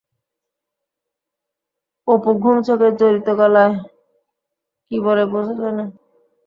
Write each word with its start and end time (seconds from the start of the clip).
অপু 2.07 2.31
ঘুমচোখে 2.41 2.89
জড়িত 2.99 3.27
গলায় 3.39 3.73
কি 4.91 4.97
বলে 5.05 5.23
বোঝা 5.31 5.53
যায় 5.59 5.75
না। 5.77 5.85